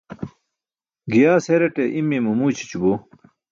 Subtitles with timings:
[1.11, 2.93] Giyaas heraṭe imiye mamu ićʰićubo.